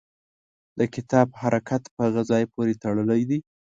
د 0.79 0.81
کتاب 0.95 1.27
حرکت 1.41 1.81
په 1.93 1.99
هغه 2.07 2.21
ځای 2.31 2.43
پورې 2.53 2.73
تړلی 2.83 3.21
دی. 3.29 3.39